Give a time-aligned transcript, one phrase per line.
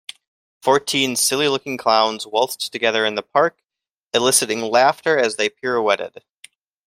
[0.63, 3.59] Fourteen silly looking clowns waltzed together in the park
[4.15, 6.23] eliciting laughter as they pirouetted.